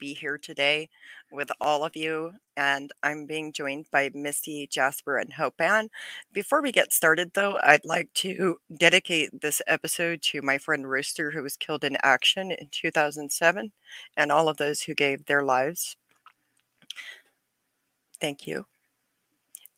[0.00, 0.88] be here today
[1.30, 5.90] with all of you, and I'm being joined by Misty, Jasper, and Hope Anne.
[6.32, 11.30] Before we get started, though, I'd like to dedicate this episode to my friend Rooster,
[11.30, 13.70] who was killed in action in 2007,
[14.16, 15.96] and all of those who gave their lives.
[18.20, 18.66] Thank you.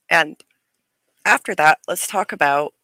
[0.08, 0.36] And
[1.24, 2.74] after that, let's talk about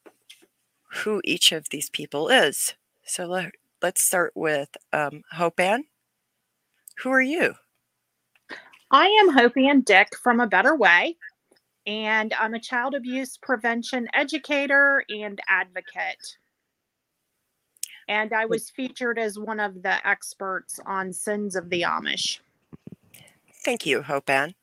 [1.05, 2.75] who each of these people is.
[3.05, 5.85] So let, let's start with um, Hope Anne.
[7.03, 7.55] Who are you?
[8.91, 11.17] I am Hope Anne Dick from A Better Way,
[11.87, 16.39] and I'm a child abuse prevention educator and advocate.
[18.09, 22.41] And I was featured as one of the experts on sins of the Amish.
[23.65, 24.55] Thank you, Hope Anne.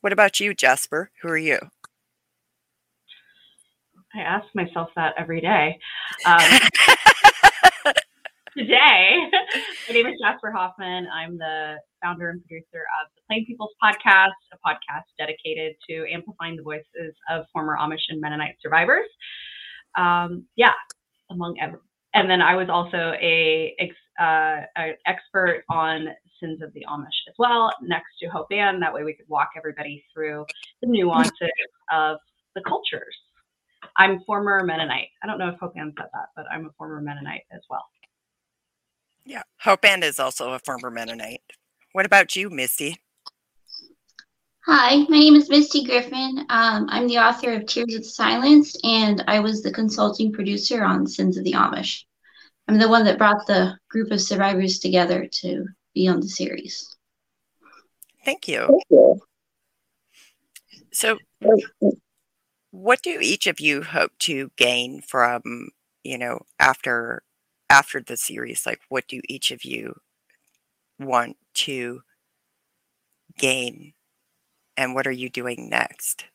[0.00, 1.10] What about you, Jasper?
[1.22, 1.58] Who are you?
[4.14, 5.78] I ask myself that every day.
[6.26, 6.40] Um,
[8.60, 9.16] today,
[9.88, 11.06] my name is Jasper Hoffman.
[11.10, 16.56] I'm the founder and producer of the Plain People's Podcast, a podcast dedicated to amplifying
[16.56, 19.06] the voices of former Amish and Mennonite survivors.
[19.96, 20.74] Um, yeah,
[21.30, 21.80] among ever.
[22.12, 23.74] And then I was also a,
[24.20, 26.08] uh, an expert on
[26.38, 28.78] sins of the Amish as well, next to Hope Anne.
[28.80, 30.44] That way we could walk everybody through
[30.82, 31.48] the nuances
[31.90, 32.18] of
[32.54, 33.16] the cultures
[33.96, 35.08] I'm former Mennonite.
[35.22, 37.84] I don't know if Hope Anne said that, but I'm a former Mennonite as well.
[39.60, 41.42] Yeah, Hope Anne is also a former Mennonite.
[41.92, 42.96] What about you, Misty?
[44.66, 46.46] Hi, my name is Misty Griffin.
[46.50, 51.06] Um, I'm the author of Tears of Silence, and I was the consulting producer on
[51.06, 52.04] Sins of the Amish.
[52.68, 56.96] I'm the one that brought the group of survivors together to be on the series.
[58.24, 58.66] Thank you.
[58.66, 59.20] Thank you.
[60.92, 61.18] So,
[62.70, 65.70] what do each of you hope to gain from
[66.04, 67.22] you know after
[67.70, 69.94] after the series like what do each of you
[71.00, 72.02] want to
[73.38, 73.94] gain?
[74.76, 76.26] And what are you doing next?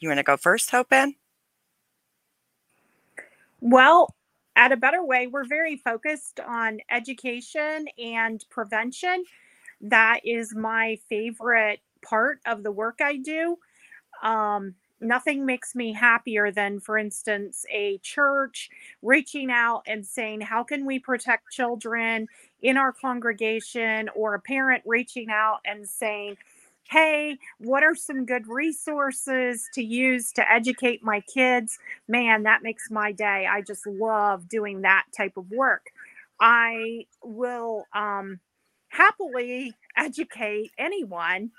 [0.00, 1.16] You want to go first hope Anne?
[3.60, 4.14] well
[4.56, 9.24] at a better way we're very focused on education and prevention.
[9.80, 13.56] That is my favorite part of the work i do.
[14.22, 18.70] Um, nothing makes me happier than, for instance, a church
[19.02, 22.28] reaching out and saying, How can we protect children
[22.62, 24.08] in our congregation?
[24.14, 26.36] Or a parent reaching out and saying,
[26.90, 31.78] Hey, what are some good resources to use to educate my kids?
[32.08, 33.46] Man, that makes my day.
[33.50, 35.86] I just love doing that type of work.
[36.40, 38.40] I will um,
[38.88, 41.50] happily educate anyone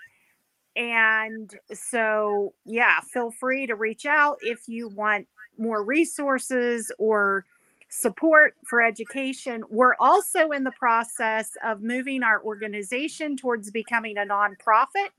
[0.75, 5.27] and so, yeah, feel free to reach out if you want
[5.57, 7.45] more resources or
[7.89, 9.63] support for education.
[9.69, 15.09] We're also in the process of moving our organization towards becoming a nonprofit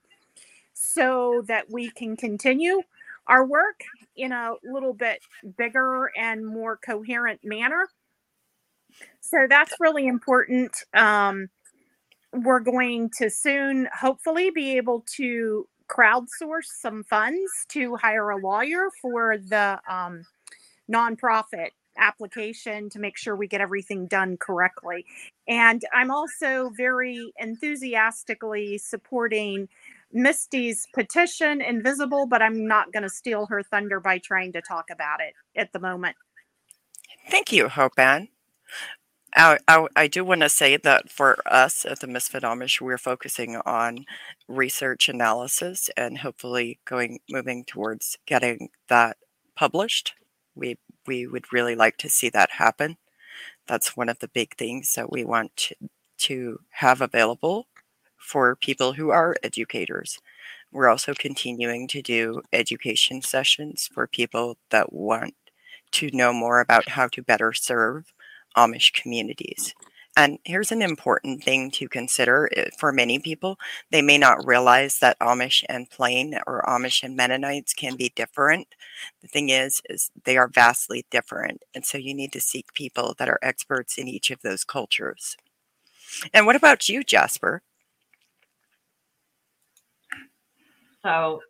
[0.75, 2.83] so that we can continue
[3.29, 3.83] our work
[4.17, 5.21] in a little bit
[5.57, 7.89] bigger and more coherent manner.
[9.21, 10.77] So that's really important.
[10.93, 11.49] Um,
[12.45, 18.89] we're going to soon, hopefully, be able to crowdsource some funds to hire a lawyer
[19.01, 20.25] for the um,
[20.91, 25.05] nonprofit application to make sure we get everything done correctly.
[25.49, 29.69] And I'm also very enthusiastically supporting
[30.13, 34.87] Misty's petition, Invisible, but I'm not going to steal her thunder by trying to talk
[34.91, 36.17] about it at the moment.
[37.31, 38.29] Thank you, Hope Anne.
[39.37, 43.57] I, I, do want to say that for us at the Misfit Amish, we're focusing
[43.67, 44.07] on
[44.49, 49.19] research analysis and hopefully going moving towards getting that
[49.55, 50.15] published.
[50.55, 52.97] We we would really like to see that happen.
[53.67, 55.77] That's one of the big things that we want to,
[56.19, 57.67] to have available
[58.17, 60.19] for people who are educators.
[60.73, 65.35] We're also continuing to do education sessions for people that want
[65.93, 68.13] to know more about how to better serve
[68.57, 69.75] Amish communities.
[70.19, 73.59] And here's an important thing to consider eh, for many people.
[73.91, 78.69] They may not realize that Amish and Plain or Amish and Mennonites can be different.
[79.21, 81.63] The thing is, is they are vastly different.
[81.75, 85.37] And so you need to seek people that are experts in each of those cultures.
[86.33, 87.63] And what about you, Jasper?
[91.03, 91.41] So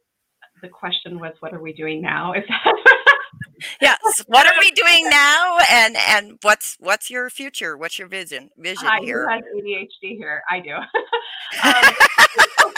[0.61, 2.33] the question was, what are we doing now?
[2.33, 2.45] Is
[3.81, 3.99] yes.
[4.27, 5.59] What are we doing now?
[5.71, 7.77] And and what's what's your future?
[7.77, 9.25] What's your vision vision Hi, here?
[9.25, 10.43] Who has ADHD here?
[10.51, 10.75] I do.
[11.65, 11.95] um,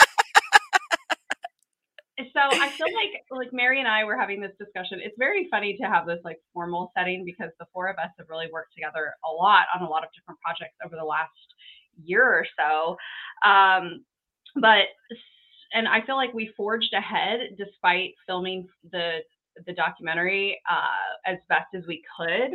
[2.33, 4.99] so I feel like like Mary and I were having this discussion.
[5.03, 8.27] It's very funny to have this like formal setting because the four of us have
[8.29, 11.31] really worked together a lot on a lot of different projects over the last
[12.03, 12.97] year or so.
[13.49, 14.05] Um,
[14.55, 14.85] but
[15.73, 19.19] and I feel like we forged ahead despite filming the
[19.65, 22.51] the documentary uh, as best as we could.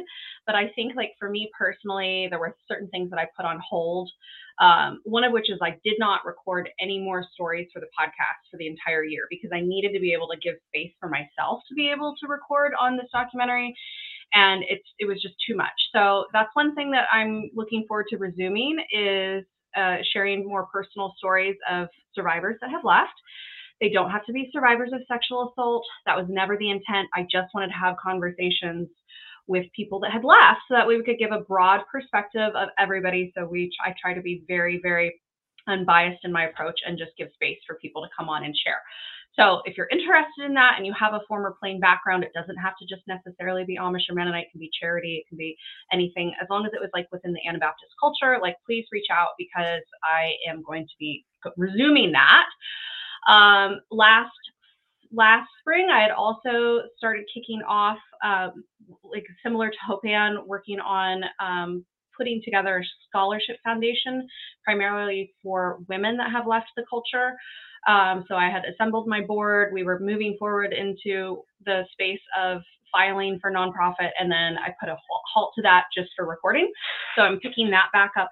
[0.47, 3.61] But I think, like for me personally, there were certain things that I put on
[3.69, 4.11] hold.
[4.61, 8.51] Um, one of which is I did not record any more stories for the podcast
[8.51, 11.63] for the entire year because I needed to be able to give space for myself
[11.69, 13.75] to be able to record on this documentary.
[14.33, 15.75] And it's it was just too much.
[15.93, 19.45] So that's one thing that I'm looking forward to resuming is
[19.77, 23.13] uh, sharing more personal stories of survivors that have left.
[23.81, 25.85] They don't have to be survivors of sexual assault.
[26.07, 27.09] That was never the intent.
[27.15, 28.89] I just wanted to have conversations
[29.47, 33.33] with people that had left so that we could give a broad perspective of everybody.
[33.37, 35.21] So we I try to be very, very
[35.67, 38.81] unbiased in my approach and just give space for people to come on and share.
[39.37, 42.57] So if you're interested in that and you have a former plain background, it doesn't
[42.57, 44.47] have to just necessarily be Amish or Mennonite.
[44.47, 45.17] It can be charity.
[45.17, 45.57] It can be
[45.93, 46.35] anything.
[46.41, 49.83] As long as it was like within the Anabaptist culture, like please reach out because
[50.05, 51.25] I am going to be
[51.57, 52.47] resuming that.
[53.29, 54.31] Um, last
[55.13, 58.65] last spring, I had also started kicking off, um,
[59.05, 61.85] like similar to Hope Anne, working on um,
[62.17, 64.27] putting together a scholarship foundation
[64.65, 67.37] primarily for women that have left the culture.
[67.87, 69.73] Um, so I had assembled my board.
[69.73, 74.89] We were moving forward into the space of filing for nonprofit, and then I put
[74.89, 74.97] a
[75.33, 76.71] halt to that just for recording.
[77.17, 78.31] So I'm picking that back up.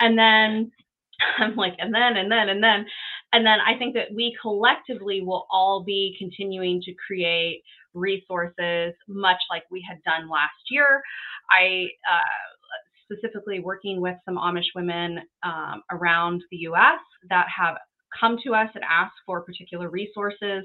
[0.00, 0.72] And then
[1.38, 2.86] I'm like, and then, and then, and then.
[3.32, 7.62] And then I think that we collectively will all be continuing to create
[7.94, 11.02] resources, much like we had done last year.
[11.50, 17.76] I uh, specifically working with some Amish women um, around the US that have
[18.18, 20.64] come to us and ask for particular resources.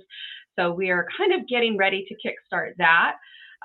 [0.58, 3.16] So we are kind of getting ready to kickstart that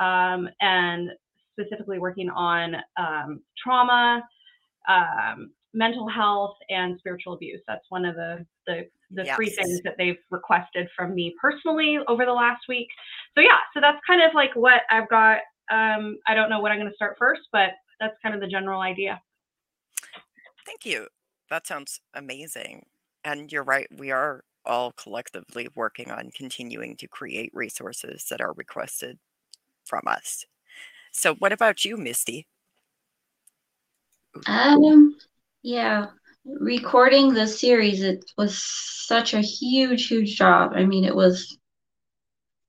[0.00, 1.10] um, and
[1.58, 4.22] specifically working on um, trauma,
[4.88, 7.61] um, mental health, and spiritual abuse.
[7.67, 9.37] That's one of the the, the yes.
[9.37, 12.88] three things that they've requested from me personally over the last week.
[13.37, 15.38] So yeah, so that's kind of like what I've got.
[15.70, 17.70] Um, I don't know what I'm going to start first, but
[18.00, 19.20] that's kind of the general idea.
[20.67, 21.06] Thank you.
[21.49, 22.87] That sounds amazing.
[23.25, 28.52] And you're right, we are all collectively working on continuing to create resources that are
[28.55, 29.19] requested
[29.84, 30.44] from us.
[31.12, 32.46] So, what about you, Misty?
[34.46, 35.17] Um,
[35.62, 36.06] yeah,
[36.44, 40.72] recording the series, it was such a huge, huge job.
[40.74, 41.58] I mean, it was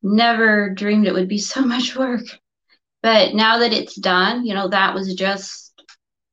[0.03, 2.21] never dreamed it would be so much work.
[3.03, 5.73] But now that it's done, you know, that was just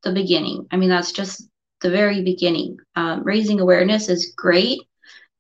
[0.03, 0.67] the beginning.
[0.71, 1.49] I mean, that's just
[1.81, 2.79] the very beginning.
[2.97, 4.81] Um, raising awareness is great,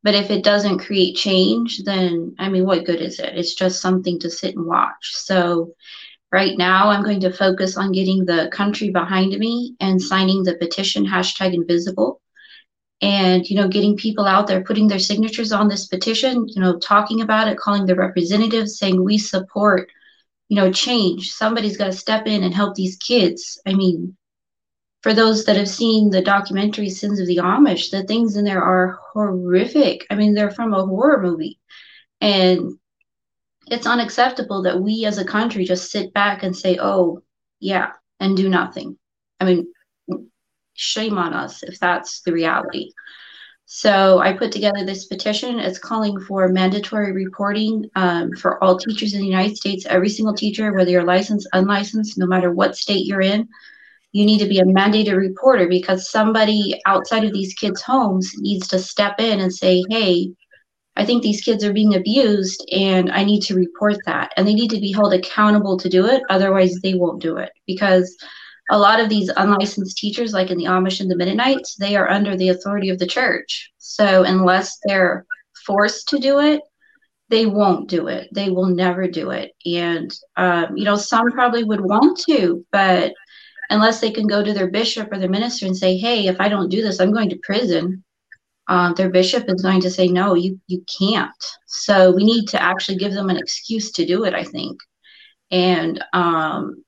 [0.02, 3.36] but if it doesn't create change, then I mean, what good is it?
[3.36, 5.12] It's just something to sit and watch.
[5.14, 5.74] So,
[6.30, 10.56] right now, I'm going to focus on getting the country behind me and signing the
[10.56, 12.20] petition hashtag invisible.
[13.00, 16.78] And, you know, getting people out there putting their signatures on this petition, you know,
[16.78, 19.88] talking about it, calling the representatives, saying we support,
[20.48, 21.30] you know, change.
[21.30, 23.60] Somebody's got to step in and help these kids.
[23.66, 24.16] I mean,
[25.02, 28.62] for those that have seen the documentary Sins of the Amish, the things in there
[28.62, 30.04] are horrific.
[30.10, 31.60] I mean, they're from a horror movie.
[32.20, 32.78] And
[33.70, 37.22] it's unacceptable that we as a country just sit back and say, oh,
[37.60, 38.98] yeah, and do nothing.
[39.40, 39.72] I mean,
[40.74, 42.92] shame on us if that's the reality.
[43.66, 45.58] So I put together this petition.
[45.58, 50.34] It's calling for mandatory reporting um, for all teachers in the United States, every single
[50.34, 53.48] teacher, whether you're licensed, unlicensed, no matter what state you're in
[54.12, 58.66] you need to be a mandated reporter because somebody outside of these kids' homes needs
[58.68, 60.30] to step in and say, hey,
[60.98, 64.32] I think these kids are being abused and I need to report that.
[64.36, 66.22] And they need to be held accountable to do it.
[66.28, 68.16] Otherwise, they won't do it because
[68.70, 72.10] a lot of these unlicensed teachers, like in the Amish and the Mennonites, they are
[72.10, 73.70] under the authority of the church.
[73.78, 75.24] So unless they're
[75.64, 76.62] forced to do it,
[77.30, 78.28] they won't do it.
[78.32, 79.52] They will never do it.
[79.64, 83.12] And, um, you know, some probably would want to, but
[83.70, 86.48] unless they can go to their bishop or their minister and say, hey, if I
[86.48, 88.02] don't do this, I'm going to prison.
[88.68, 91.30] Um, their bishop is going to say, no, you, you can't.
[91.66, 94.78] So we need to actually give them an excuse to do it, I think.
[95.50, 96.84] And, um,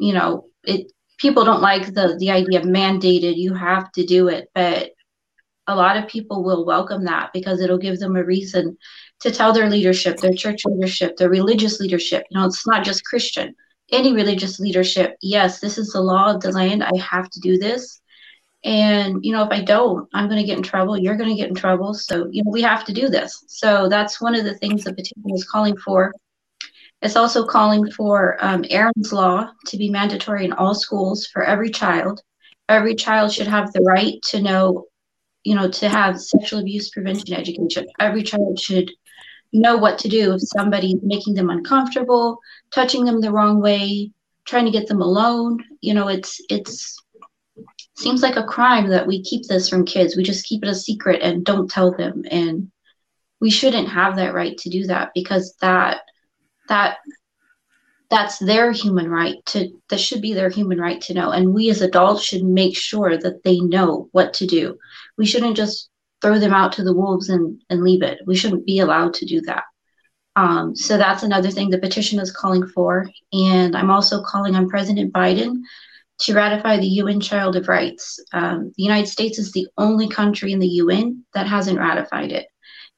[0.00, 4.26] you know, it people don't like the, the idea of mandated, you have to do
[4.26, 4.48] it.
[4.54, 4.90] But
[5.68, 8.76] a lot of people will welcome that because it'll give them a reason
[9.20, 12.24] to tell their leadership, their church leadership, their religious leadership.
[12.30, 13.54] You know, it's not just Christian
[13.92, 16.82] any religious leadership, yes, this is the law of the land.
[16.82, 18.00] I have to do this.
[18.64, 20.96] And, you know, if I don't, I'm going to get in trouble.
[20.96, 21.94] You're going to get in trouble.
[21.94, 23.44] So, you know, we have to do this.
[23.48, 26.12] So that's one of the things that the petition is calling for.
[27.00, 31.70] It's also calling for um, Erin's Law to be mandatory in all schools for every
[31.70, 32.22] child.
[32.68, 34.86] Every child should have the right to know,
[35.42, 37.86] you know, to have sexual abuse prevention education.
[37.98, 38.88] Every child should
[39.52, 42.38] know what to do if somebody's making them uncomfortable,
[42.72, 44.12] touching them the wrong way,
[44.44, 45.58] trying to get them alone.
[45.80, 46.96] You know, it's it's
[48.02, 50.16] seems like a crime that we keep this from kids.
[50.16, 52.24] We just keep it a secret and don't tell them.
[52.30, 52.70] And
[53.40, 56.02] we shouldn't have that right to do that because that
[56.68, 56.98] that
[58.10, 61.30] that's their human right to that should be their human right to know.
[61.30, 64.78] And we as adults should make sure that they know what to do.
[65.16, 65.88] We shouldn't just
[66.20, 68.20] throw them out to the wolves and and leave it.
[68.26, 69.64] We shouldn't be allowed to do that.
[70.36, 73.08] Um, so that's another thing the petition is calling for.
[73.32, 75.62] And i'm also calling on president biden
[76.22, 78.18] to ratify the UN Child of Rights.
[78.32, 82.46] Um, the United States is the only country in the UN that hasn't ratified it.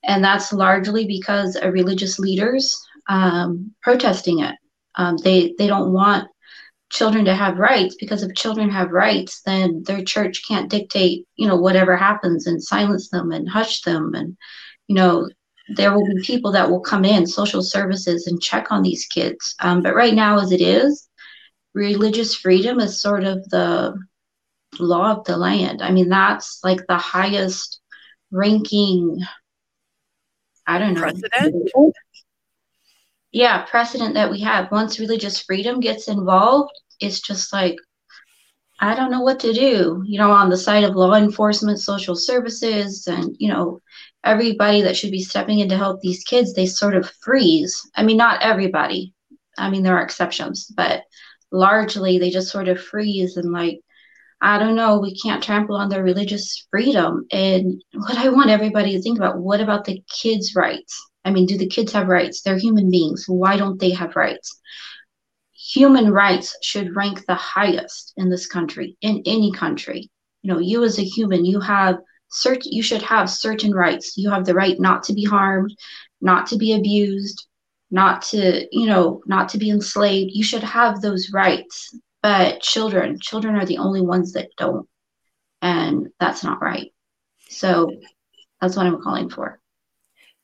[0.05, 2.79] And that's largely because of religious leaders
[3.09, 4.55] um, protesting it.
[4.97, 6.29] Um, they, they don't want
[6.91, 11.49] children to have rights because if children have rights, then their church can't dictate, you
[11.49, 14.13] know, whatever happens and silence them and hush them.
[14.15, 14.37] And,
[14.87, 15.29] you know,
[15.77, 19.55] there will be people that will come in, social services, and check on these kids.
[19.61, 21.09] Um, but right now, as it is,
[21.75, 23.99] religious freedom is sort of the
[24.79, 25.83] law of the land.
[25.83, 27.81] I mean, that's like the highest
[28.31, 29.21] ranking,
[30.67, 31.01] I don't know.
[31.01, 31.71] Precedent?
[33.33, 34.71] Yeah, precedent that we have.
[34.71, 37.77] Once religious freedom gets involved, it's just like,
[38.81, 40.03] I don't know what to do.
[40.07, 43.81] You know, on the side of law enforcement, social services, and, you know,
[44.25, 47.89] everybody that should be stepping in to help these kids, they sort of freeze.
[47.95, 49.15] I mean, not everybody.
[49.59, 51.03] I mean, there are exceptions, but
[51.55, 53.81] largely they just sort of freeze and like
[54.41, 57.25] I don't know, we can't trample on their religious freedom.
[57.33, 61.03] And what I want everybody to think about, what about the kids' rights?
[61.25, 62.43] I mean, do the kids have rights?
[62.43, 63.25] They're human beings.
[63.27, 64.61] Why don't they have rights?
[65.73, 70.11] Human rights should rank the highest in this country, in any country.
[70.43, 71.97] You know, you as a human, you have
[72.29, 74.19] certain you should have certain rights.
[74.19, 75.75] You have the right not to be harmed,
[76.21, 77.47] not to be abused,
[77.95, 80.33] not to, you know, not to be enslaved.
[80.35, 81.97] You should have those rights.
[82.25, 84.89] But children, children are the only ones that don't.
[85.63, 86.93] And that's not right.
[87.49, 87.93] So
[88.61, 89.61] that's what I'm calling for.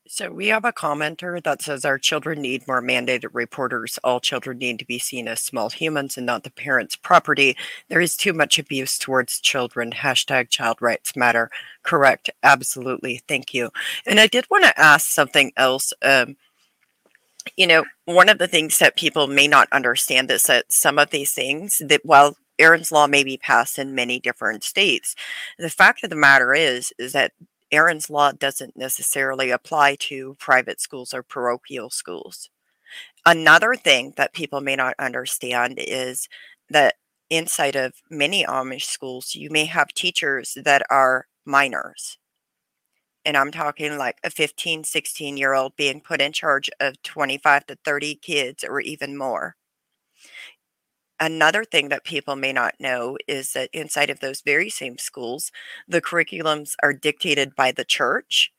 [0.07, 3.99] So we have a commenter that says our children need more mandated reporters.
[4.05, 7.57] All children need to be seen as small humans and not the parents' property.
[7.89, 9.91] There is too much abuse towards children.
[9.91, 11.51] Hashtag child rights matter.
[11.83, 12.31] Correct.
[12.43, 13.23] Absolutely.
[13.27, 13.71] Thank you.
[14.07, 15.93] And I did want to ask something else.
[16.03, 16.37] Um,
[17.57, 21.11] you know, one of the things that people may not understand is that some of
[21.11, 25.15] these things that while Erin's law may be passed in many different states,
[25.59, 27.33] the fact of the matter is is that
[27.73, 32.51] Erin's law doesn't necessarily apply to private schools or parochial schools.
[33.25, 36.29] Another thing that people may not understand is
[36.69, 36.97] that
[37.29, 42.19] inside of many Amish schools, you may have teachers that are minors
[43.25, 47.67] and I'm talking like a 15, 16 year old being put in charge of 25
[47.67, 49.57] to 30 kids or even more.
[51.23, 55.53] Another thing that people may not know is that inside of those very same schools,
[55.87, 58.51] the curriculums are dictated by the church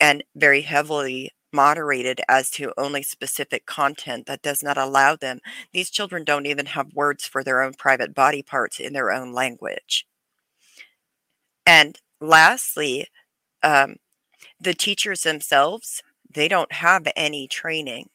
[0.00, 5.40] and very heavily moderated as to only specific content that does not allow them.
[5.72, 9.32] These children don't even have words for their own private body parts in their own
[9.32, 10.06] language.
[11.64, 13.06] And lastly,
[13.66, 13.96] um,
[14.60, 18.08] the teachers themselves, they don't have any training.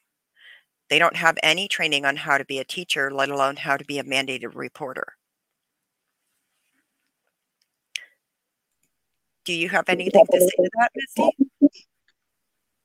[0.88, 3.84] They don't have any training on how to be a teacher, let alone how to
[3.84, 5.14] be a mandated reporter.
[9.44, 11.80] Do you have anything to say to that, Misty?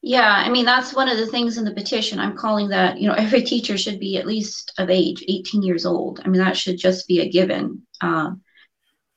[0.02, 2.20] Yeah, I mean, that's one of the things in the petition.
[2.20, 5.86] I'm calling that, you know, every teacher should be at least of age, 18 years
[5.86, 6.20] old.
[6.24, 7.84] I mean, that should just be a given.
[8.02, 8.32] Uh,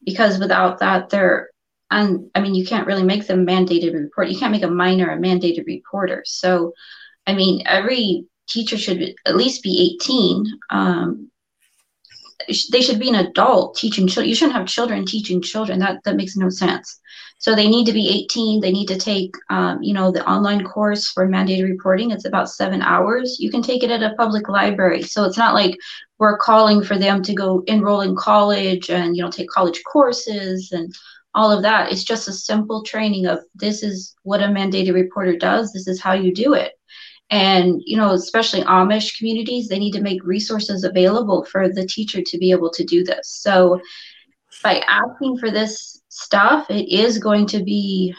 [0.05, 1.50] because without that, they're
[1.91, 4.29] and I mean, you can't really make them mandated report.
[4.29, 6.23] You can't make a minor a mandated reporter.
[6.25, 6.73] So,
[7.27, 10.45] I mean, every teacher should at least be 18.
[10.71, 11.31] Um,
[12.73, 14.29] they should be an adult teaching children.
[14.29, 15.79] You shouldn't have children teaching children.
[15.79, 17.01] That that makes no sense.
[17.39, 18.61] So they need to be 18.
[18.61, 22.11] They need to take, um, you know, the online course for mandated reporting.
[22.11, 23.39] It's about seven hours.
[23.41, 25.03] You can take it at a public library.
[25.03, 25.75] So it's not like
[26.21, 30.71] we're calling for them to go enroll in college and you know take college courses
[30.71, 30.95] and
[31.35, 31.91] all of that.
[31.91, 36.01] It's just a simple training of this is what a mandated reporter does, this is
[36.01, 36.73] how you do it.
[37.31, 42.21] And, you know, especially Amish communities, they need to make resources available for the teacher
[42.23, 43.29] to be able to do this.
[43.29, 43.81] So
[44.65, 48.13] by asking for this stuff, it is going to be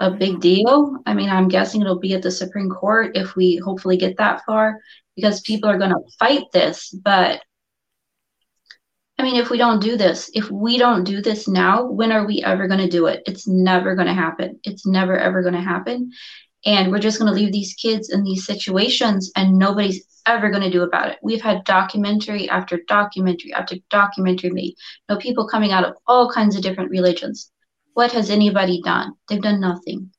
[0.00, 0.40] a big mm-hmm.
[0.40, 0.96] deal.
[1.06, 4.42] I mean, I'm guessing it'll be at the Supreme Court if we hopefully get that
[4.46, 4.80] far
[5.14, 6.90] because people are going to fight this.
[6.90, 7.42] But
[9.18, 12.26] I mean, if we don't do this, if we don't do this now, when are
[12.26, 13.22] we ever going to do it?
[13.26, 14.58] It's never going to happen.
[14.64, 16.10] It's never, ever going to happen.
[16.64, 20.62] And we're just going to leave these kids in these situations and nobody's ever going
[20.62, 21.18] to do about it.
[21.22, 24.74] We've had documentary after documentary after documentary made.
[25.08, 27.50] You know, people coming out of all kinds of different religions.
[28.00, 29.12] What has anybody done?
[29.28, 30.10] They've done nothing.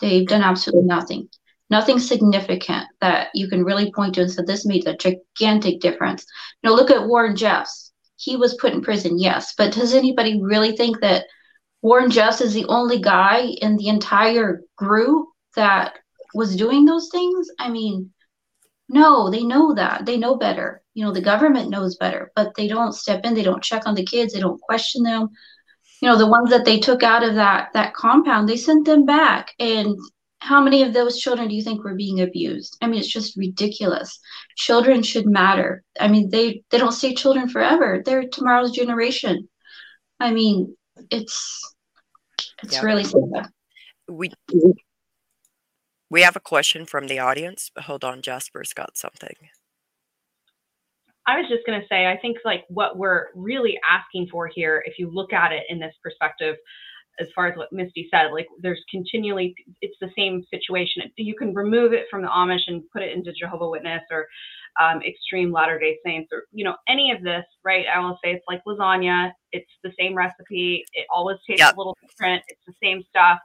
[0.00, 1.28] They've done absolutely nothing.
[1.68, 6.24] Nothing significant that you can really point to and say this made a gigantic difference.
[6.62, 7.90] You know, look at Warren Jeffs.
[8.14, 11.26] He was put in prison, yes, but does anybody really think that
[11.82, 15.26] Warren Jeffs is the only guy in the entire group
[15.56, 15.94] that
[16.34, 17.48] was doing those things?
[17.58, 18.12] I mean,
[18.88, 20.06] no, they know that.
[20.06, 20.84] They know better.
[20.94, 23.96] You know, the government knows better, but they don't step in, they don't check on
[23.96, 25.30] the kids, they don't question them.
[26.04, 29.06] You know, the ones that they took out of that that compound, they sent them
[29.06, 29.54] back.
[29.58, 29.96] And
[30.38, 32.76] how many of those children do you think were being abused?
[32.82, 34.20] I mean, it's just ridiculous.
[34.54, 35.82] Children should matter.
[35.98, 38.02] I mean, they they don't stay children forever.
[38.04, 39.48] They're tomorrow's generation.
[40.20, 40.76] I mean,
[41.10, 41.74] it's
[42.62, 43.48] it's really sad.
[44.06, 44.30] We
[46.10, 47.70] we have a question from the audience.
[47.78, 49.36] Hold on, Jasper's got something.
[51.26, 54.82] I was just going to say, I think like what we're really asking for here,
[54.86, 56.56] if you look at it in this perspective,
[57.20, 61.02] as far as what Misty said, like there's continually, it's the same situation.
[61.16, 64.26] You can remove it from the Amish and put it into Jehovah Witness or
[64.80, 67.84] um, extreme Latter Day Saints or you know any of this, right?
[67.92, 69.30] I will say it's like lasagna.
[69.52, 70.84] It's the same recipe.
[70.92, 71.76] It always tastes yep.
[71.76, 72.42] a little different.
[72.48, 73.38] It's the same stuff.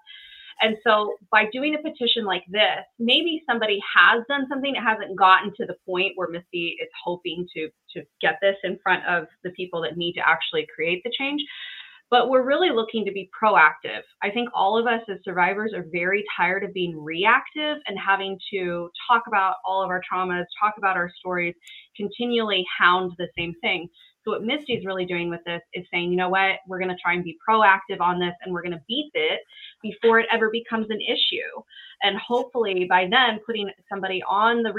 [0.62, 5.18] And so by doing a petition like this, maybe somebody has done something that hasn't
[5.18, 9.26] gotten to the point where Misty is hoping to to get this in front of
[9.44, 11.42] the people that need to actually create the change.
[12.12, 14.02] But we're really looking to be proactive.
[14.24, 18.38] I think all of us as survivors are very tired of being reactive and having
[18.52, 21.54] to talk about all of our traumas, talk about our stories,
[21.96, 23.88] continually hound the same thing.
[24.30, 26.90] So what Misty is really doing with this is saying, you know what, we're going
[26.90, 29.42] to try and be proactive on this and we're going to beat it
[29.82, 31.64] before it ever becomes an issue.
[32.04, 34.72] And hopefully by then putting somebody on the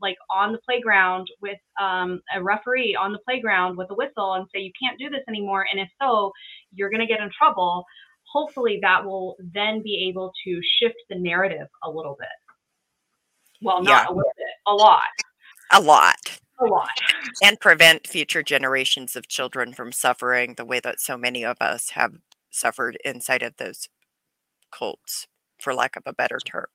[0.00, 4.46] like on the playground with um, a referee on the playground with a whistle and
[4.52, 5.66] say you can't do this anymore.
[5.70, 6.32] And if so,
[6.72, 7.84] you're going to get in trouble.
[8.32, 12.28] Hopefully that will then be able to shift the narrative a little bit.
[13.62, 14.08] Well, not yeah.
[14.08, 15.02] a little bit, a lot.
[15.72, 16.88] A lot a lot.
[17.42, 21.90] And prevent future generations of children from suffering the way that so many of us
[21.90, 22.14] have
[22.50, 23.88] suffered inside of those
[24.70, 25.26] cults,
[25.60, 26.66] for lack of a better term.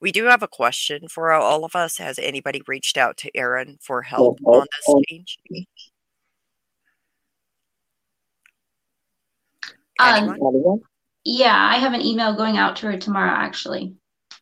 [0.00, 1.98] We do have a question for all of us.
[1.98, 5.38] Has anybody reached out to Erin for help on this change?
[9.98, 10.80] Um,
[11.24, 13.94] yeah, I have an email going out to her tomorrow, actually.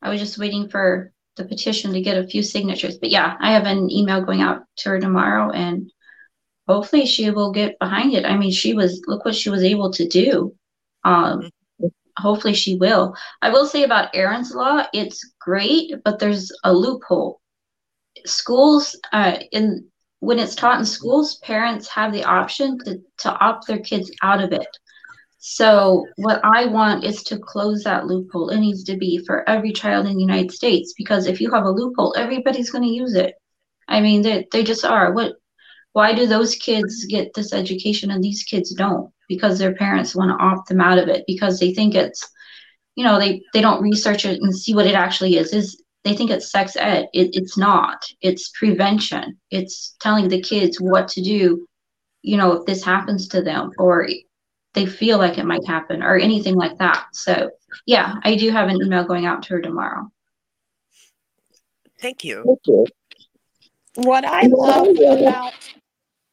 [0.03, 2.99] I was just waiting for the petition to get a few signatures.
[2.99, 5.91] But yeah, I have an email going out to her tomorrow and
[6.69, 8.25] hopefully she will get behind it.
[8.25, 10.55] I mean, she was, look what she was able to do.
[11.05, 11.51] Um,
[12.17, 13.15] hopefully she will.
[13.43, 17.41] I will say about Erin's law, it's great, but there's a loophole.
[18.25, 19.87] Schools, uh, in
[20.21, 24.43] when it's taught in schools, parents have the option to, to opt their kids out
[24.43, 24.67] of it.
[25.47, 28.49] So what I want is to close that loophole.
[28.49, 31.67] It needs to be for every child in the United States because if you have
[31.67, 33.35] a loophole, everybody's going to use it.
[33.87, 35.13] I mean, they they just are.
[35.13, 35.35] What?
[35.93, 39.13] Why do those kids get this education and these kids don't?
[39.29, 42.27] Because their parents want to opt them out of it because they think it's,
[42.97, 45.53] you know, they they don't research it and see what it actually is.
[45.53, 47.09] Is they think it's sex ed.
[47.13, 48.07] It, it's not.
[48.23, 49.39] It's prevention.
[49.51, 51.67] It's telling the kids what to do
[52.23, 54.09] you know, if this happens to them, or
[54.75, 57.07] they feel like it might happen or anything like that.
[57.13, 57.51] So,
[57.87, 60.11] yeah, I do have an email going out to her tomorrow.
[62.01, 62.43] Thank you.
[62.45, 62.87] Thank you.
[63.95, 65.53] What I love about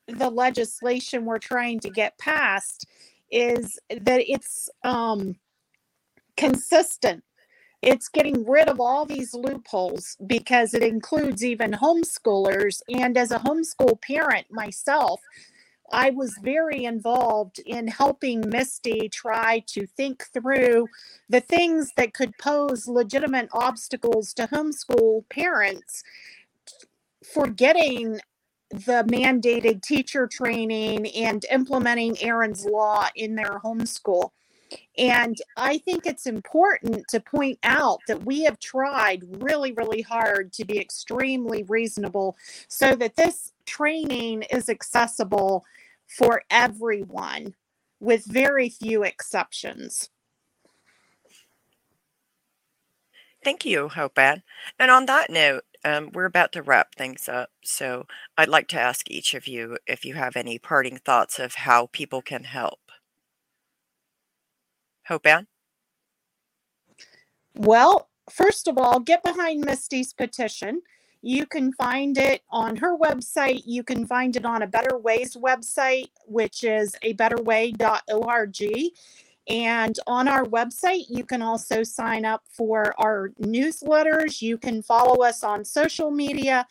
[0.08, 2.88] the legislation we're trying to get passed
[3.30, 5.36] is that it's um,
[6.36, 7.24] consistent.
[7.82, 12.82] It's getting rid of all these loopholes because it includes even homeschoolers.
[12.90, 15.22] And as a homeschool parent myself,
[15.92, 20.88] I was very involved in helping Misty try to think through
[21.30, 26.04] the things that could pose legitimate obstacles to homeschool parents
[27.34, 28.20] for getting
[28.72, 34.32] the mandated teacher training and implementing Erin's Law in their homeschool.
[34.98, 40.54] And I think it's important to point out that we have tried really, really hard
[40.54, 42.38] to be extremely reasonable
[42.70, 45.66] so that this training is accessible
[46.18, 47.56] for everyone.
[48.02, 50.10] with very few exceptions.
[53.44, 54.44] Thank you, Hope Anne.
[54.80, 57.52] And on that note, um, we're about to wrap things up.
[57.64, 61.56] So I'd like to ask each of you if you have any parting thoughts of
[61.56, 62.82] how people can help.
[65.08, 65.48] Hope Anne?
[67.56, 70.82] Well, first of all, get behind Misty's petition.
[71.22, 73.62] You can find it on her website.
[73.66, 78.92] You can find it on a Better Ways website, which is a betterway.org.
[79.48, 84.42] And on our website, you can also sign up for our newsletters.
[84.42, 86.66] You can follow us on social media.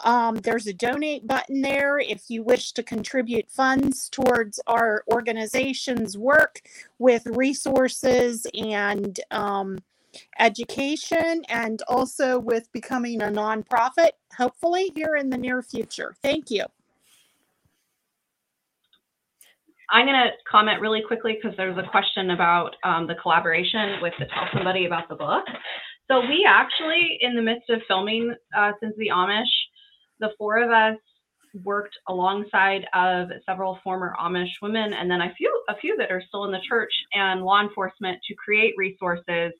[0.00, 6.18] Um, there's a donate button there if you wish to contribute funds towards our organization's
[6.18, 6.62] work
[6.98, 9.78] with resources and um,
[10.38, 16.14] education and also with becoming a nonprofit, hopefully here in the near future.
[16.22, 16.64] Thank you.
[19.90, 24.14] I'm going to comment really quickly because there's a question about um, the collaboration with
[24.18, 25.44] the Tell Somebody About the Book.
[26.08, 29.44] So we actually, in the midst of filming uh, Sins of the Amish,
[30.18, 30.96] the four of us
[31.62, 36.22] worked alongside of several former Amish women and then a few a few that are
[36.26, 39.52] still in the church and law enforcement to create resources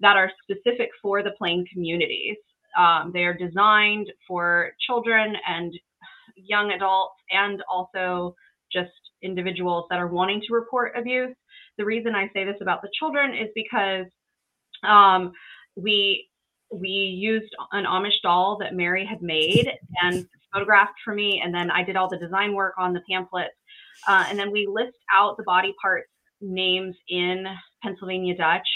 [0.00, 2.36] that are specific for the plain communities.
[2.78, 5.72] Um, they are designed for children and
[6.36, 8.34] young adults and also
[8.72, 8.90] just
[9.22, 11.34] individuals that are wanting to report abuse.
[11.78, 14.06] The reason I say this about the children is because
[14.86, 15.32] um,
[15.76, 16.28] we
[16.72, 19.70] we used an Amish doll that Mary had made
[20.02, 23.54] and photographed for me, and then I did all the design work on the pamphlets,
[24.08, 26.08] uh, and then we list out the body parts
[26.40, 27.46] names in
[27.82, 28.66] Pennsylvania Dutch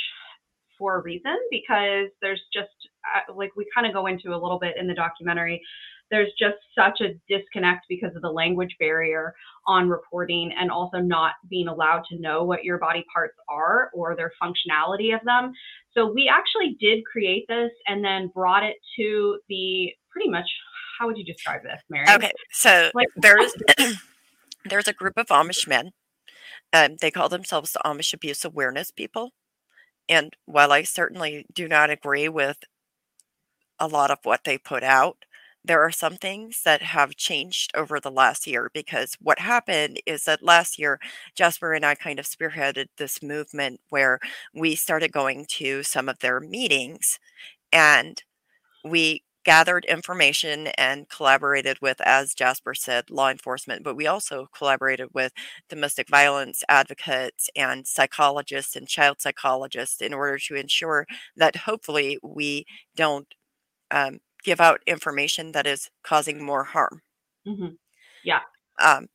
[0.81, 2.71] for a reason because there's just
[3.15, 5.63] uh, like we kind of go into a little bit in the documentary
[6.11, 9.35] there's just such a disconnect because of the language barrier
[9.67, 14.17] on reporting and also not being allowed to know what your body parts are or
[14.17, 15.53] their functionality of them.
[15.95, 20.47] So we actually did create this and then brought it to the pretty much
[20.99, 22.07] how would you describe this, Mary?
[22.11, 23.55] Okay, so like, there's
[24.69, 25.93] there's a group of Amish men.
[26.73, 29.31] Um, they call themselves the Amish Abuse Awareness People.
[30.09, 32.59] And while I certainly do not agree with
[33.79, 35.25] a lot of what they put out,
[35.65, 40.25] there are some things that have changed over the last year because what happened is
[40.25, 40.99] that last year
[41.37, 44.21] Jasper and I kind of spearheaded this movement where
[44.55, 47.19] we started going to some of their meetings
[47.73, 48.23] and
[48.85, 55.09] we gathered information and collaborated with as Jasper said law enforcement but we also collaborated
[55.15, 55.33] with
[55.69, 62.67] domestic violence advocates and psychologists and child psychologists in order to ensure that hopefully we
[62.97, 63.35] don't
[63.91, 67.03] um, give out information that is causing more harm.
[67.47, 67.75] Mm-hmm.
[68.25, 68.41] Yeah.
[68.81, 69.09] Um,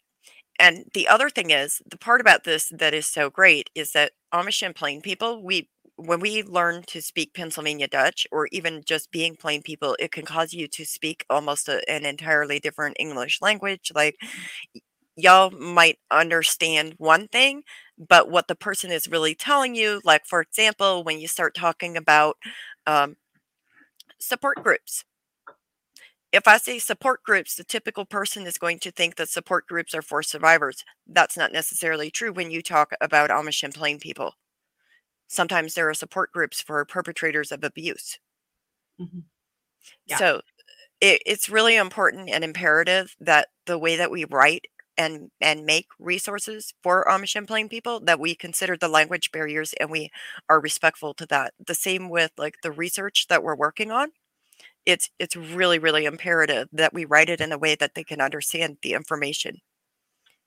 [0.59, 4.13] and the other thing is the part about this that is so great is that
[4.33, 9.11] Amish and plain people, we when we learn to speak Pennsylvania Dutch or even just
[9.11, 13.41] being plain people, it can cause you to speak almost a, an entirely different English
[13.41, 13.91] language.
[13.95, 14.17] Like
[15.15, 17.63] y'all might understand one thing,
[17.97, 21.95] but what the person is really telling you, like for example, when you start talking
[21.97, 22.37] about
[22.85, 23.15] um,
[24.19, 25.03] support groups,
[26.31, 29.95] if I say support groups, the typical person is going to think that support groups
[29.95, 30.83] are for survivors.
[31.07, 34.33] That's not necessarily true when you talk about Amish and plain people.
[35.35, 38.19] Sometimes there are support groups for perpetrators of abuse.
[38.99, 39.19] Mm-hmm.
[40.07, 40.17] Yeah.
[40.17, 40.41] So
[41.01, 44.65] it, it's really important and imperative that the way that we write
[44.97, 49.73] and and make resources for Amish and plain people that we consider the language barriers
[49.79, 50.09] and we
[50.49, 51.53] are respectful to that.
[51.65, 54.09] The same with like the research that we're working on
[54.85, 58.21] it's it's really really imperative that we write it in a way that they can
[58.21, 59.57] understand the information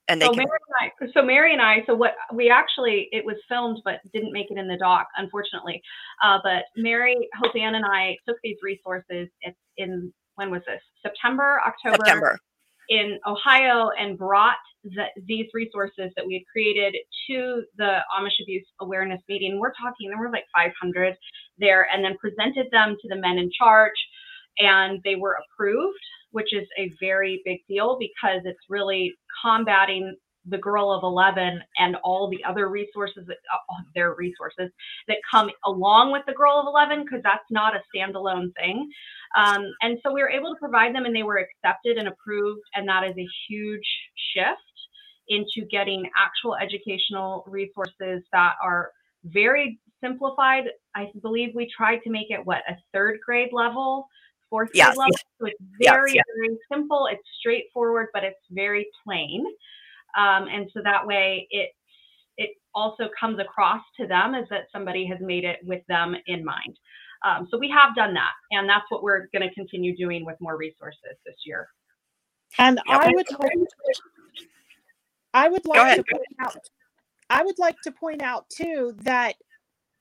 [0.08, 0.38] and they so can...
[0.38, 4.00] Mary and I, so Mary and I, so what we actually it was filmed but
[4.12, 5.80] didn't make it in the doc, unfortunately.
[6.22, 10.80] Uh, but Mary, Hope Anne, and I took these resources it's in when was this?
[11.02, 12.38] September, October, September.
[12.88, 16.96] in Ohio, and brought the, these resources that we had created
[17.28, 19.58] to the Amish abuse awareness meeting.
[19.58, 21.14] We're talking there were like 500
[21.58, 23.98] there, and then presented them to the men in charge
[24.58, 25.98] and they were approved,
[26.30, 30.16] which is a very big deal because it's really combating
[30.50, 34.70] the girl of 11 and all the other resources that uh, their resources
[35.06, 38.88] that come along with the girl of 11 because that's not a standalone thing.
[39.36, 42.62] Um, and so we were able to provide them and they were accepted and approved
[42.74, 43.86] and that is a huge
[44.34, 44.56] shift
[45.28, 48.90] into getting actual educational resources that are
[49.24, 50.64] very simplified.
[50.94, 54.06] I believe we tried to make it what a third grade level
[54.50, 54.96] fourth grade yes.
[54.96, 55.16] level.
[55.40, 56.24] So it's very, yes, yes.
[56.36, 57.08] very simple.
[57.10, 59.46] It's straightforward, but it's very plain.
[60.16, 61.70] Um, and so that way it
[62.36, 66.44] it also comes across to them as that somebody has made it with them in
[66.44, 66.78] mind.
[67.24, 70.36] Um, so we have done that, and that's what we're going to continue doing with
[70.40, 71.68] more resources this year.
[72.58, 73.52] And I would like,
[75.34, 76.56] I would like to point out
[77.30, 79.34] I would like to point out too that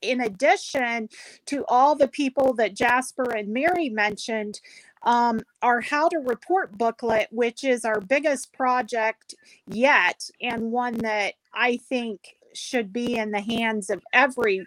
[0.01, 1.09] in addition
[1.47, 4.61] to all the people that Jasper and Mary mentioned,
[5.03, 9.35] um, our How to Report booklet, which is our biggest project
[9.67, 14.65] yet, and one that I think should be in the hands of every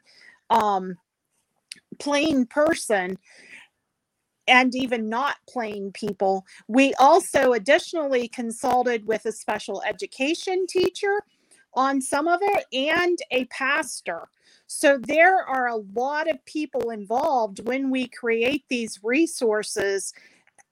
[0.48, 0.96] um,
[1.98, 3.18] plain person
[4.48, 6.44] and even not plain people.
[6.66, 11.20] We also additionally consulted with a special education teacher
[11.74, 14.28] on some of it and a pastor.
[14.72, 20.12] So there are a lot of people involved when we create these resources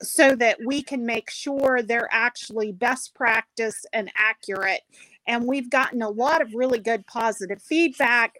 [0.00, 4.82] so that we can make sure they're actually best practice and accurate.
[5.26, 8.36] And we've gotten a lot of really good positive feedback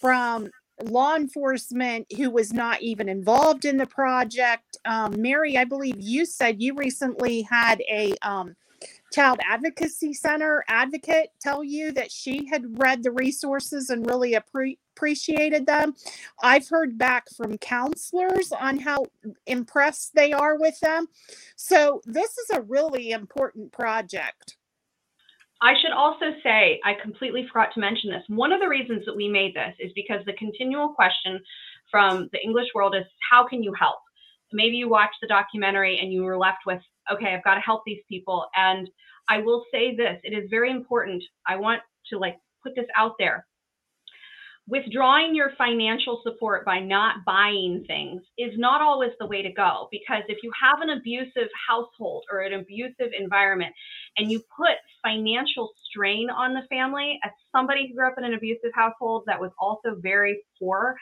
[0.00, 0.48] from
[0.84, 4.78] law enforcement who was not even involved in the project.
[4.84, 8.54] Um, Mary, I believe you said you recently had a um,
[9.12, 14.78] Child Advocacy Center advocate tell you that she had read the resources and really appre-
[15.00, 15.94] appreciated them.
[16.42, 19.06] I've heard back from counselors on how
[19.46, 21.06] impressed they are with them.
[21.56, 24.58] So, this is a really important project.
[25.62, 28.22] I should also say, I completely forgot to mention this.
[28.28, 31.40] One of the reasons that we made this is because the continual question
[31.90, 33.98] from the English world is how can you help?
[34.52, 36.80] Maybe you watched the documentary and you were left with
[37.12, 38.46] okay, I've got to help these people.
[38.54, 38.88] And
[39.28, 41.22] I will say this it is very important.
[41.46, 43.46] I want to like put this out there.
[44.70, 49.88] Withdrawing your financial support by not buying things is not always the way to go
[49.90, 53.74] because if you have an abusive household or an abusive environment
[54.16, 58.34] and you put financial strain on the family, as somebody who grew up in an
[58.34, 60.94] abusive household that was also very poor,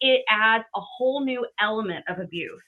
[0.00, 2.60] it adds a whole new element of abuse.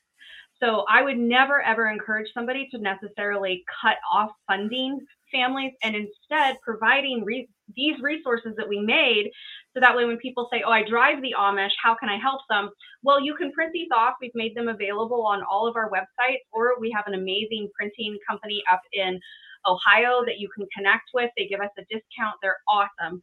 [0.61, 5.01] So I would never ever encourage somebody to necessarily cut off funding
[5.35, 9.31] families and instead providing re- these resources that we made
[9.75, 12.43] so that way when people say, oh, I drive the Amish, how can I help
[12.49, 12.71] them?
[13.03, 14.15] Well, you can print these off.
[14.21, 18.19] We've made them available on all of our websites, or we have an amazing printing
[18.29, 19.19] company up in
[19.67, 21.31] Ohio that you can connect with.
[21.37, 22.37] They give us a discount.
[22.43, 23.21] They're awesome.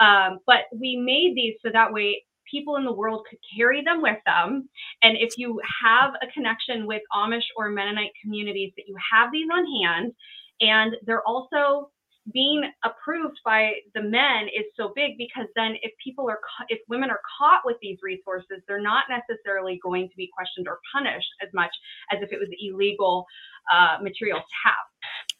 [0.00, 4.00] Um, but we made these so that way people in the world could carry them
[4.02, 4.68] with them.
[5.02, 9.48] And if you have a connection with Amish or Mennonite communities, that you have these
[9.52, 10.12] on hand.
[10.60, 11.90] And they're also
[12.32, 17.10] being approved by the men is so big because then if people are if women
[17.10, 21.48] are caught with these resources they're not necessarily going to be questioned or punished as
[21.54, 21.70] much
[22.12, 23.24] as if it was illegal
[23.72, 24.74] uh, material to have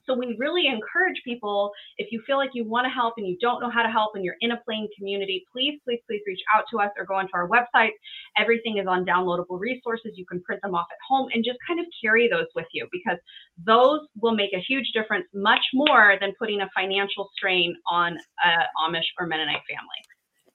[0.08, 3.36] so we really encourage people, if you feel like you want to help and you
[3.40, 6.40] don't know how to help and you're in a plain community, please, please, please reach
[6.56, 7.90] out to us or go onto our website.
[8.38, 10.12] Everything is on downloadable resources.
[10.14, 12.88] You can print them off at home and just kind of carry those with you
[12.90, 13.18] because
[13.64, 18.62] those will make a huge difference, much more than putting a financial strain on an
[18.82, 20.00] Amish or Mennonite family.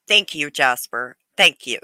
[0.07, 1.15] Thank you, Jasper.
[1.37, 1.79] Thank you.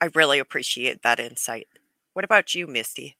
[0.00, 1.66] I really appreciate that insight.
[2.14, 3.16] What about you, Misty?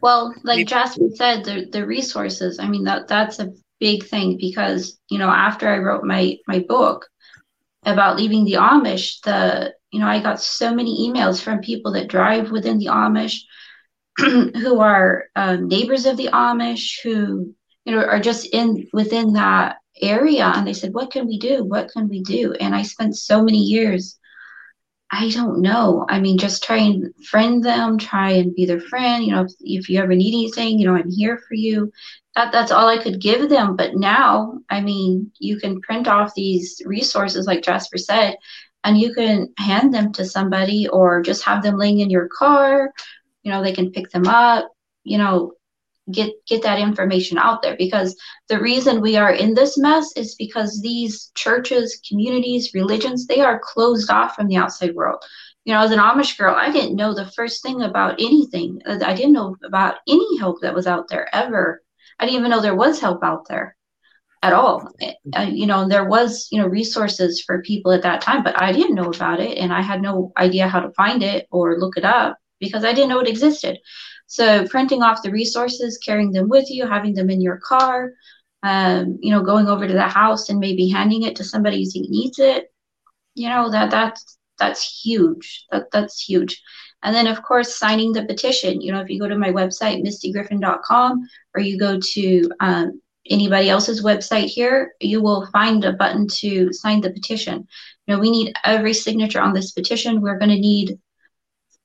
[0.00, 2.58] Well, like Jasper said, the the resources.
[2.58, 6.60] I mean that that's a big thing because you know after I wrote my my
[6.60, 7.06] book
[7.84, 12.08] about leaving the Amish, the you know I got so many emails from people that
[12.08, 13.38] drive within the Amish,
[14.18, 19.76] who are um, neighbors of the Amish, who you know are just in within that
[20.00, 21.64] area, and they said, "What can we do?
[21.64, 24.17] What can we do?" And I spent so many years
[25.10, 26.04] I don't know.
[26.08, 29.24] I mean, just try and friend them, try and be their friend.
[29.24, 31.90] You know, if, if, you ever need anything, you know, I'm here for you.
[32.34, 33.74] That that's all I could give them.
[33.74, 38.36] But now, I mean, you can print off these resources, like Jasper said,
[38.84, 42.92] and you can hand them to somebody or just have them laying in your car.
[43.42, 44.70] You know, they can pick them up.
[45.04, 45.52] You know,
[46.12, 47.76] get get that information out there.
[47.76, 48.16] Because
[48.48, 53.60] the reason we are in this mess is because these churches communities religions they are
[53.62, 55.22] closed off from the outside world.
[55.64, 58.80] You know as an amish girl i didn't know the first thing about anything.
[58.86, 61.82] I didn't know about any help that was out there ever.
[62.18, 63.76] I didn't even know there was help out there
[64.42, 64.88] at all.
[65.36, 68.72] Uh, you know there was you know resources for people at that time but i
[68.72, 71.96] didn't know about it and i had no idea how to find it or look
[71.96, 73.78] it up because i didn't know it existed
[74.28, 78.12] so printing off the resources, carrying them with you, having them in your car,
[78.62, 82.02] um, you know, going over to the house and maybe handing it to somebody who
[82.08, 82.70] needs it,
[83.34, 85.64] you know, that that's that's huge.
[85.70, 86.60] That that's huge.
[87.02, 88.82] And then, of course, signing the petition.
[88.82, 93.70] You know, if you go to my website, mistygriffin.com, or you go to um, anybody
[93.70, 97.66] else's website here, you will find a button to sign the petition.
[98.06, 100.20] You know, we need every signature on this petition.
[100.20, 100.98] We're going to need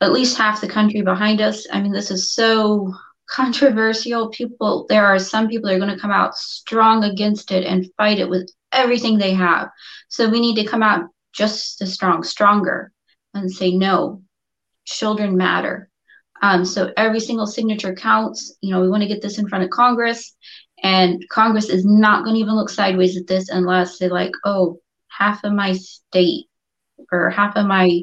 [0.02, 1.68] at least half the country behind us.
[1.72, 2.94] I mean, this is so
[3.30, 4.30] controversial.
[4.30, 7.90] People, there are some people that are going to come out strong against it and
[7.98, 9.70] fight it with everything they have.
[10.10, 12.92] So we need to come out just as strong, stronger,
[13.34, 14.22] and say, no,
[14.86, 15.90] children matter.
[16.42, 18.56] Um, so every single signature counts.
[18.62, 20.36] You know, we want to get this in front of Congress,
[20.84, 24.80] and Congress is not going to even look sideways at this unless they like, oh,
[25.08, 26.48] half of my state
[27.12, 28.02] or half of my,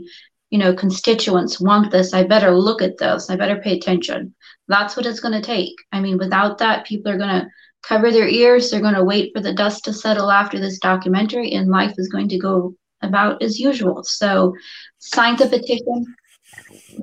[0.50, 2.12] you know, constituents want this.
[2.12, 3.30] I better look at this.
[3.30, 4.34] I better pay attention.
[4.68, 5.74] That's what it's going to take.
[5.92, 7.48] I mean, without that, people are going to
[7.82, 8.70] cover their ears.
[8.70, 12.08] They're going to wait for the dust to settle after this documentary, and life is
[12.08, 14.02] going to go about as usual.
[14.02, 14.54] So,
[14.98, 16.14] sign the petition,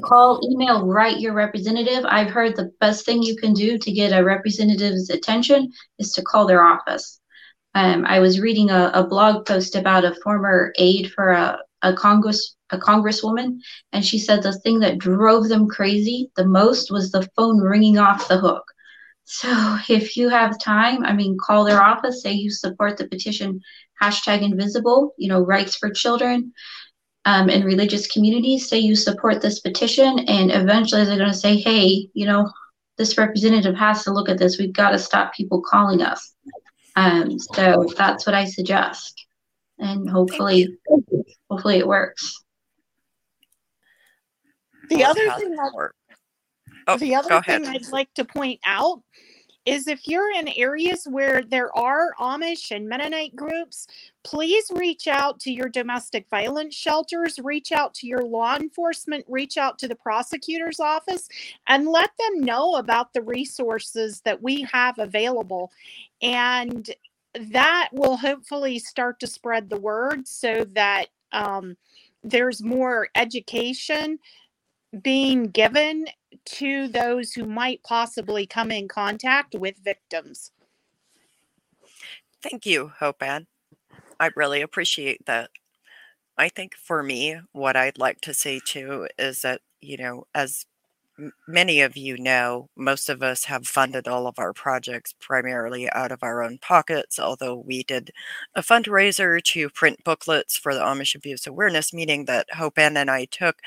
[0.04, 2.06] call, email, write your representative.
[2.06, 6.22] I've heard the best thing you can do to get a representative's attention is to
[6.22, 7.20] call their office.
[7.74, 11.94] Um, I was reading a, a, blog post about a former aide for a, a
[11.94, 13.60] Congress a congresswoman,
[13.94, 17.98] and she said the thing that drove them crazy the most was the phone ringing
[17.98, 18.64] off the hook.
[19.24, 23.62] So if you have time, I mean, call their office, say you support the petition
[24.02, 26.54] hashtag invisible, you know, rights for children
[27.26, 31.58] um, in religious communities, say you support this petition, and eventually they're going to say,
[31.58, 32.50] hey, you know,
[32.98, 34.58] this representative has to look at this.
[34.58, 36.34] We've got to stop people calling us.
[36.96, 39.27] Um, so that's what I suggest,
[39.80, 40.78] and hopefully,
[41.50, 42.44] hopefully it works.
[44.90, 45.92] The other thing, that,
[46.88, 49.02] oh, the other thing I'd like to point out
[49.66, 53.86] is if you're in areas where there are Amish and Mennonite groups,
[54.24, 59.58] please reach out to your domestic violence shelters, reach out to your law enforcement, reach
[59.58, 61.28] out to the prosecutor's office,
[61.68, 65.70] and let them know about the resources that we have available.
[66.22, 66.90] And
[67.52, 71.76] that will hopefully start to spread the word so that um,
[72.24, 74.20] there's more education
[75.02, 76.06] being given
[76.46, 80.52] to those who might possibly come in contact with victims.
[82.42, 83.48] Thank you, Hope Anne.
[84.20, 85.50] I really appreciate that.
[86.38, 90.66] I think for me, what I'd like to say too is that, you know, as
[91.48, 96.12] many of you know, most of us have funded all of our projects primarily out
[96.12, 98.12] of our own pockets, although we did
[98.56, 103.10] a fundraiser to print booklets for the Amish Abuse Awareness meeting that Hope Anne and
[103.12, 103.58] I took,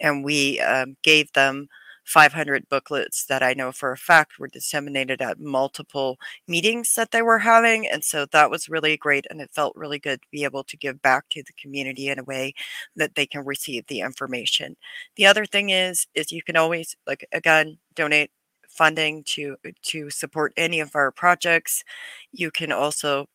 [0.00, 1.68] and we um, gave them
[2.10, 6.18] 500 booklets that I know for a fact were disseminated at multiple
[6.48, 7.86] meetings that they were having.
[7.86, 9.26] And so that was really great.
[9.30, 12.18] And it felt really good to be able to give back to the community in
[12.18, 12.54] a way
[12.96, 14.76] that they can receive the information.
[15.16, 18.30] The other thing is, is you can always, like, again, donate
[18.68, 21.84] funding to to support any of our projects.
[22.32, 23.26] You can also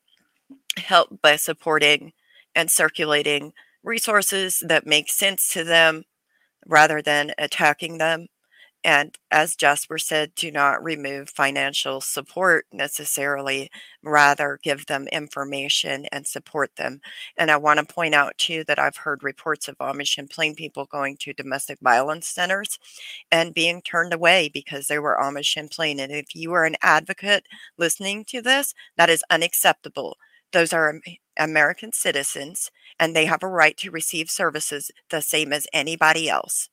[0.78, 2.14] help by supporting
[2.56, 6.04] and circulating resources that make sense to them
[6.66, 8.28] rather than attacking them.
[8.86, 13.72] And as Jasper said, do not remove financial support necessarily,
[14.04, 17.02] rather give them information and support them.
[17.36, 20.54] And I want to point out too that I've heard reports of Amish and Plain
[20.54, 22.78] people going to domestic violence centers
[23.32, 26.00] and being turned away because they were Amish and Plain.
[26.00, 27.48] And if you are an advocate
[27.80, 30.16] listening to this, that is unacceptable.
[30.54, 31.02] Those are
[31.40, 32.70] American citizens
[33.00, 36.70] and they have a right to receive services the same as anybody else.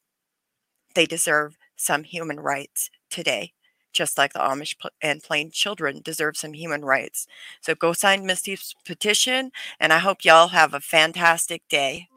[0.95, 3.53] They deserve some human rights today,
[3.93, 7.27] just like the Amish and Plain children deserve some human rights.
[7.61, 12.09] So go sign Misty's petition, and I hope y'all have a fantastic day.